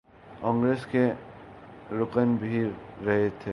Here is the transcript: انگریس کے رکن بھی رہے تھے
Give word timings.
انگریس 0.41 0.85
کے 0.91 1.11
رکن 1.91 2.35
بھی 2.35 2.63
رہے 3.05 3.27
تھے 3.39 3.49